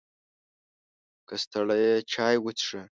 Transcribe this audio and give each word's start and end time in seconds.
که 1.27 1.35
ستړی 1.43 1.77
یې، 1.85 1.93
چای 2.11 2.35
وڅښه! 2.39 2.81